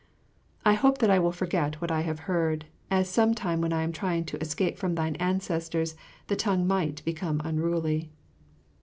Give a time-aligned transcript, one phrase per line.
[0.65, 3.83] I hope that I will forget what I have heard, as some time when I
[3.83, 5.93] am trying to escape from thine ancestors
[6.25, 8.09] the tongue might become unruly.